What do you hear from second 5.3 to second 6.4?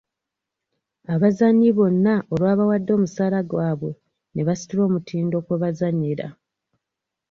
kwe bazannyira.